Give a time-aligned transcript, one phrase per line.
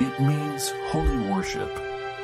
[0.00, 1.70] It means holy worship.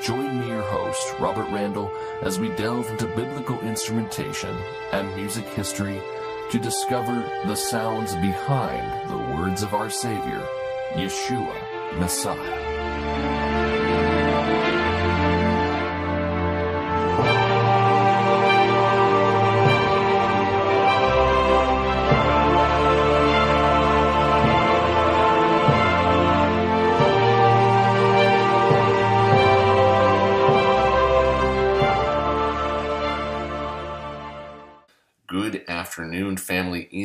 [0.00, 1.90] Join me, your host, Robert Randall,
[2.22, 4.56] as we delve into biblical instrumentation
[4.92, 6.00] and music history
[6.50, 10.40] to discover the sounds behind the words of our Savior,
[10.92, 12.63] Yeshua, Messiah.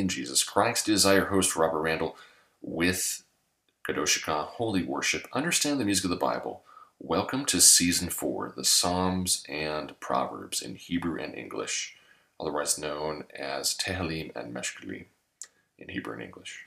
[0.09, 0.89] Jesus Christ.
[0.89, 2.17] Is I, your host, Robert Randall,
[2.61, 3.23] with
[3.87, 5.27] Kadoshika Holy Worship.
[5.33, 6.63] Understand the music of the Bible.
[6.99, 11.95] Welcome to Season 4, the Psalms and Proverbs in Hebrew and English,
[12.39, 15.05] otherwise known as Tehillim and Meshkalim
[15.77, 16.65] in Hebrew and English.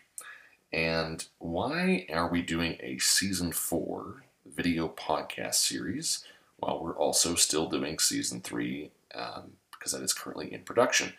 [0.72, 6.24] And why are we doing a Season 4 video podcast series
[6.58, 11.12] while we're also still doing Season 3 um, because that is currently in production?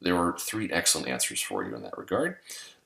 [0.00, 2.36] There are three excellent answers for you in that regard.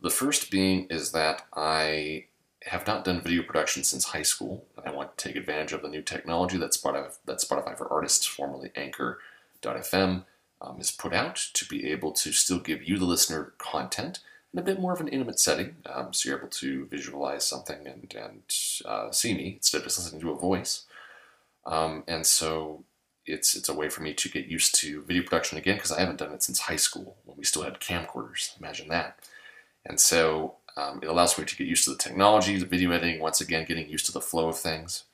[0.01, 2.25] The first being is that I
[2.67, 5.83] have not done video production since high school, and I want to take advantage of
[5.83, 10.25] the new technology that Spotify, that Spotify for Artists, formerly Anchor.fm,
[10.61, 14.21] um, is put out to be able to still give you, the listener, content
[14.55, 17.87] in a bit more of an intimate setting, um, so you're able to visualize something
[17.87, 18.43] and, and
[18.85, 20.85] uh, see me instead of just listening to a voice.
[21.67, 22.85] Um, and so
[23.27, 26.01] it's it's a way for me to get used to video production again because I
[26.01, 28.59] haven't done it since high school when we still had camcorders.
[28.59, 29.19] Imagine that.
[29.87, 33.21] And so um, it allows me to get used to the technology, the video editing,
[33.21, 35.05] once again, getting used to the flow of things.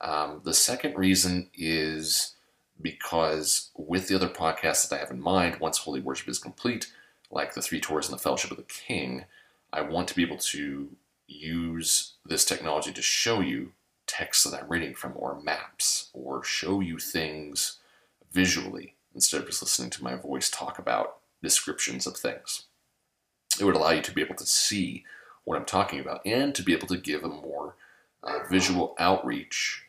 [0.00, 2.34] Um, the second reason is
[2.80, 6.92] because with the other podcasts that I have in mind, once Holy Worship is complete,
[7.30, 9.24] like the Three Tours and the Fellowship of the King,
[9.72, 10.88] I want to be able to
[11.26, 13.72] use this technology to show you
[14.06, 17.78] text that I'm reading from or maps or show you things
[18.32, 22.64] visually instead of just listening to my voice talk about descriptions of things.
[23.58, 25.04] It would allow you to be able to see
[25.44, 27.76] what I'm talking about and to be able to give a more
[28.22, 29.84] uh, visual outreach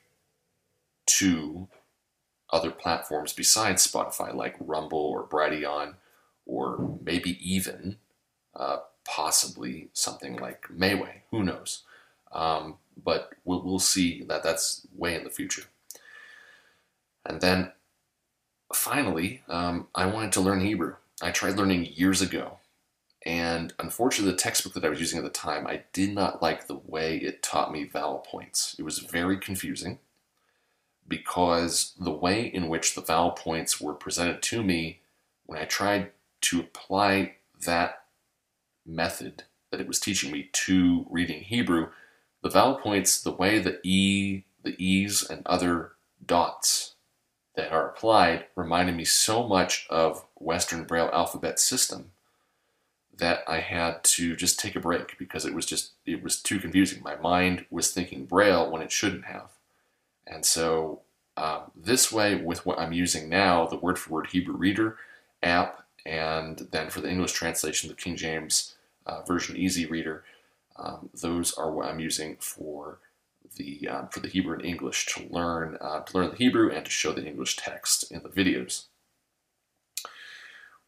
[1.08, 1.68] to
[2.52, 5.96] other platforms besides Spotify, like Rumble or Brighteon,
[6.46, 7.98] or maybe even
[8.56, 11.22] uh, possibly something like MeWe.
[11.32, 11.84] Who knows?
[12.32, 15.64] Um, but we'll, we'll see that that's way in the future.
[17.26, 17.72] And then
[18.74, 20.96] finally, um, I wanted to learn Hebrew.
[21.22, 22.60] I tried learning years ago.
[23.26, 26.68] And unfortunately, the textbook that I was using at the time, I did not like
[26.68, 28.76] the way it taught me vowel points.
[28.80, 30.00] It was very confusing
[31.08, 35.02] because the way in which the vowel points were presented to me,
[35.46, 38.04] when I tried to apply that
[38.86, 41.90] method that it was teaching me to reading Hebrew,
[42.48, 45.92] the vowel points, the way the E, the E's, and other
[46.26, 46.96] dots
[47.56, 52.12] that are applied reminded me so much of Western Braille alphabet system
[53.18, 56.60] that I had to just take a break because it was just it was too
[56.60, 57.04] confusing.
[57.04, 59.50] My mind was thinking Braille when it shouldn't have,
[60.26, 61.02] and so
[61.36, 64.98] um, this way with what I'm using now, the word for word Hebrew Reader
[65.44, 68.76] app, and then for the English translation, the King James
[69.06, 70.24] uh, Version Easy Reader.
[70.78, 73.00] Um, those are what I'm using for
[73.56, 76.86] the um, for the Hebrew and English to learn uh, to learn the Hebrew and
[76.86, 78.86] to show the English text in the videos.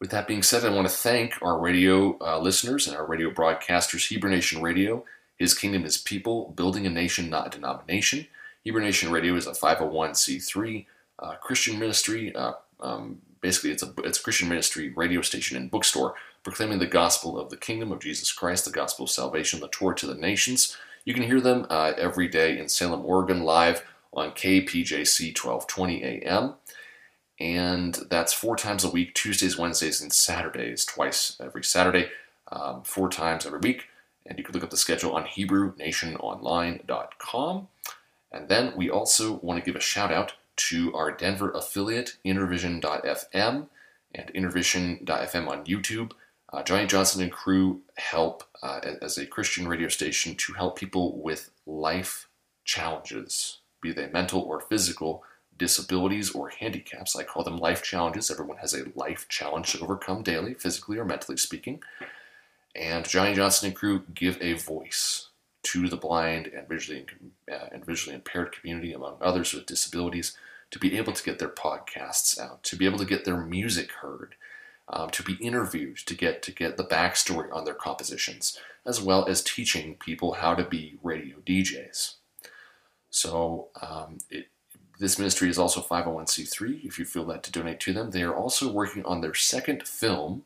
[0.00, 3.30] With that being said, I want to thank our radio uh, listeners and our radio
[3.30, 5.04] broadcasters, Hebrew Nation Radio.
[5.36, 8.26] His kingdom is people, building a nation, not a denomination.
[8.62, 10.86] Hebrew Nation Radio is a 501c3
[11.18, 12.34] uh, Christian ministry.
[12.34, 16.86] Uh, um, basically, it's a it's a Christian ministry radio station and bookstore proclaiming the
[16.86, 20.14] gospel of the kingdom of Jesus Christ, the gospel of salvation, the Torah to the
[20.14, 20.74] nations.
[21.04, 26.54] You can hear them uh, every day in Salem, Oregon, live on KPJC 1220 AM.
[27.38, 32.10] And that's four times a week Tuesdays, Wednesdays, and Saturdays, twice every Saturday,
[32.52, 33.86] um, four times every week.
[34.26, 37.68] And you can look up the schedule on HebrewNationOnline.com.
[38.32, 40.34] And then we also want to give a shout out
[40.68, 43.68] to our Denver affiliate, Intervision.fm
[44.14, 46.12] and Intervision.fm on YouTube.
[46.52, 51.20] Uh, Johnny Johnson and crew help uh, as a Christian radio station to help people
[51.20, 52.28] with life
[52.64, 55.22] challenges, be they mental or physical,
[55.56, 57.16] disabilities or handicaps.
[57.16, 58.30] I call them life challenges.
[58.30, 61.82] Everyone has a life challenge to overcome daily, physically or mentally speaking.
[62.74, 65.29] And Johnny Johnson and crew give a voice
[65.62, 67.06] to the blind and visually
[67.50, 70.36] uh, and visually impaired community, among others with disabilities,
[70.70, 73.90] to be able to get their podcasts out, to be able to get their music
[74.00, 74.34] heard,
[74.88, 79.26] um, to be interviewed, to get to get the backstory on their compositions, as well
[79.26, 82.14] as teaching people how to be radio DJs.
[83.10, 84.46] So um, it,
[84.98, 88.10] this ministry is also 501c3 if you feel that to donate to them.
[88.10, 90.44] They are also working on their second film,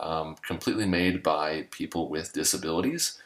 [0.00, 3.18] um, completely made by people with disabilities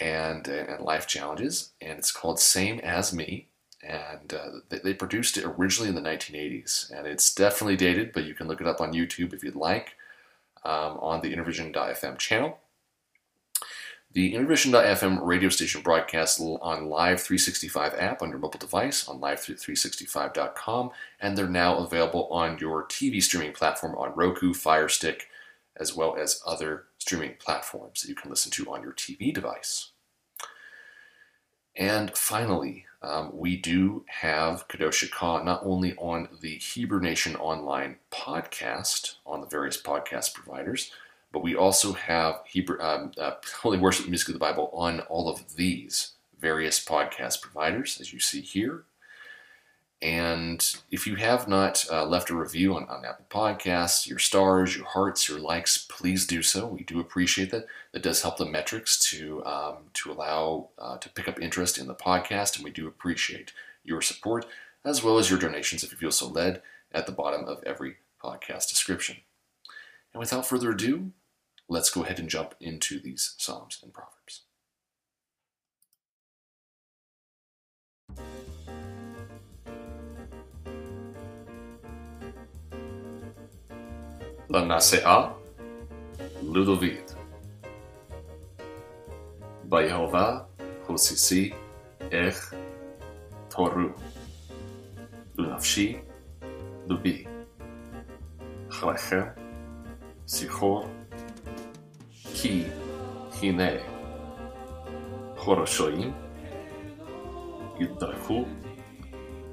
[0.00, 3.46] and, and life challenges, and it's called Same as Me.
[3.82, 8.34] And uh, they, produced it originally in the 1980s, and it's definitely dated, but you
[8.34, 9.94] can look it up on YouTube if you'd like
[10.64, 12.58] um, on the Intervision.fm channel.
[14.12, 20.90] The Intervision.fm radio station broadcasts on Live 365 app on your mobile device on live365.com,
[21.20, 25.28] and they're now available on your TV streaming platform on Roku, Fire Stick,
[25.80, 29.90] as well as other streaming platforms that you can listen to on your TV device.
[31.76, 37.96] And finally, um, we do have Kadosh Ka not only on the Hebrew Nation Online
[38.10, 40.90] podcast on the various podcast providers,
[41.32, 43.32] but we also have Hebrew um, uh,
[43.62, 48.18] Holy Worship Music of the Bible on all of these various podcast providers, as you
[48.18, 48.84] see here.
[50.00, 54.76] And if you have not uh, left a review on, on Apple Podcasts, your stars,
[54.76, 56.68] your hearts, your likes, please do so.
[56.68, 57.66] We do appreciate that.
[57.92, 61.88] That does help the metrics to um, to allow uh, to pick up interest in
[61.88, 63.52] the podcast, and we do appreciate
[63.82, 64.46] your support
[64.84, 66.62] as well as your donations if you feel so led
[66.92, 69.16] at the bottom of every podcast description.
[70.12, 71.12] And without further ado,
[71.68, 74.42] let's go ahead and jump into these Psalms and Proverbs.
[84.50, 85.28] לנשאה
[86.42, 86.82] לדוד.
[89.64, 90.38] ביהובה
[90.86, 91.52] הוסיסי
[92.12, 92.54] איך
[93.48, 93.88] תורו.
[95.38, 95.96] לנפשי
[96.88, 97.24] לבי.
[98.70, 99.22] חלכם
[100.28, 100.88] שיחור
[102.10, 102.64] כי
[103.42, 103.70] הנה
[105.36, 106.12] חורשויים
[107.80, 108.44] ידרכו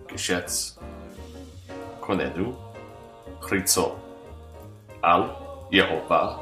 [0.08, 0.80] כשץ
[2.00, 2.72] כוננו
[3.42, 4.05] חריצות
[5.06, 5.22] על
[5.72, 6.38] יהובה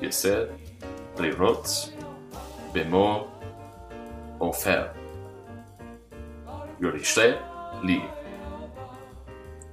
[0.00, 0.46] יסד
[1.18, 1.92] לירוץ
[2.72, 3.28] במו
[4.38, 4.86] עופר.
[6.80, 7.22] יורישתה
[7.82, 8.00] לי.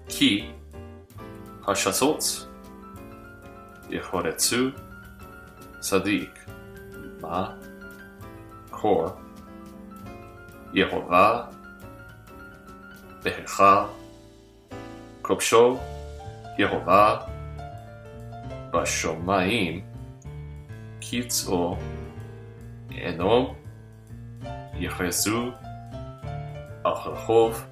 [0.07, 0.51] כי
[1.67, 2.23] השסות
[3.89, 4.65] יחורצו
[5.79, 6.45] צדיק
[7.21, 7.55] מה
[8.69, 9.05] קור
[10.73, 11.43] יהובה
[13.23, 13.83] בהיכל
[15.21, 15.79] כובשו
[16.57, 17.30] יהובה
[18.73, 19.85] בשמיים
[20.99, 21.77] קיצו
[23.07, 23.55] אנום
[24.73, 25.51] יכרזו
[26.83, 27.63] על רחוב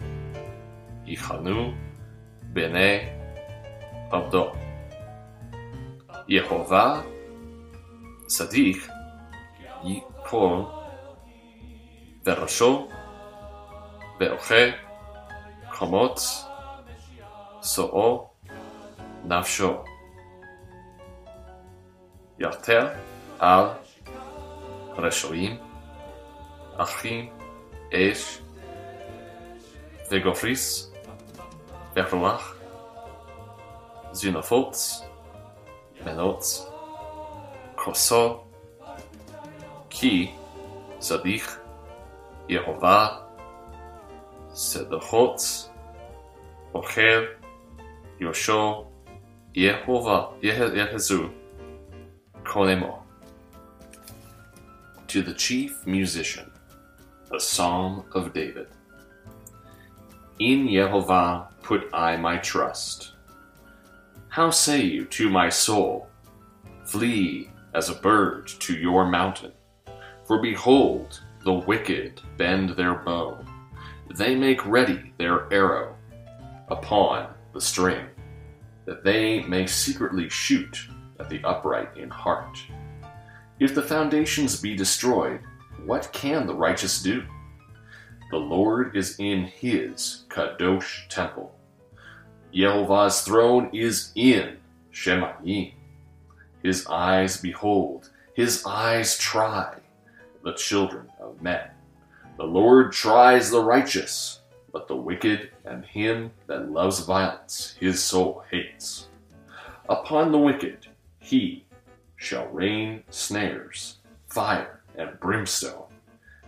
[1.06, 1.72] יכנו
[2.42, 3.00] בני
[4.12, 4.52] עבדו.
[6.28, 7.02] יהובה
[8.28, 8.88] צדיק
[9.84, 10.66] ייפול
[12.26, 12.88] וראשו
[14.20, 14.70] ואוכל
[15.78, 16.20] קומות
[17.64, 18.30] שאו
[19.26, 19.89] נפשו.
[22.40, 22.88] יותר
[23.40, 23.66] על
[24.98, 25.58] רשעים,
[26.78, 27.30] אחים,
[27.94, 28.40] אש,
[30.12, 30.92] וגופריס,
[31.96, 32.56] ורוח,
[34.12, 34.76] זינופות,
[36.04, 36.44] בנות,
[37.76, 38.44] כוסו,
[39.90, 40.32] כי
[41.00, 41.60] צדיק
[42.50, 43.08] יהובה,
[44.48, 45.42] צדחות,
[46.74, 47.26] אוכל,
[48.20, 48.86] יושו,
[49.56, 51.39] יהובה, יהזו.
[52.50, 53.04] Kolemo.
[55.10, 56.50] To the chief musician,
[57.32, 58.66] a psalm of David.
[60.40, 63.14] In Yehovah put I my trust.
[64.30, 66.08] How say you to my soul,
[66.86, 69.52] Flee as a bird to your mountain?
[70.26, 73.46] For behold, the wicked bend their bow,
[74.16, 75.96] they make ready their arrow
[76.70, 78.08] upon the string,
[78.86, 80.88] that they may secretly shoot
[81.28, 82.58] the upright in heart.
[83.60, 85.42] If the foundations be destroyed,
[85.86, 87.24] what can the righteous do?
[88.32, 91.54] The Lord is in his Kadosh temple.
[92.54, 94.58] Yehovah's throne is in
[94.94, 95.74] Shemayim.
[96.64, 99.76] His eyes behold, his eyes try
[100.44, 101.70] the children of men.
[102.38, 108.44] The Lord tries the righteous, but the wicked and him that loves violence his soul
[108.50, 109.10] hates.
[109.90, 110.88] Upon the wicked
[111.20, 111.66] he
[112.16, 113.98] shall rain snares,
[114.28, 115.86] fire, and brimstone,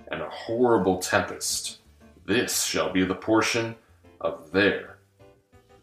[0.10, 1.80] and a horrible tempest.
[2.26, 3.76] This shall be the portion
[4.20, 4.98] of their.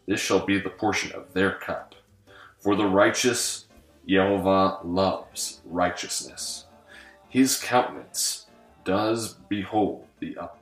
[0.05, 1.95] This shall be the portion of their cup.
[2.59, 3.65] For the righteous
[4.07, 6.65] Jehovah loves righteousness.
[7.29, 8.47] His countenance
[8.83, 10.58] does behold the upright